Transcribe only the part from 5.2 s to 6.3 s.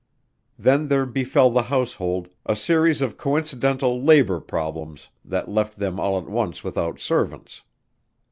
that left them all at